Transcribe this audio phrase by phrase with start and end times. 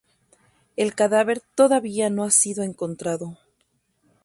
[0.77, 3.37] El cadáver todavía no ha sido encontrado.